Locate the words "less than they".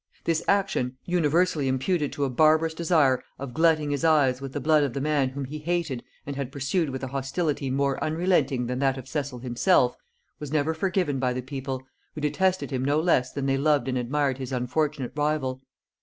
12.99-13.57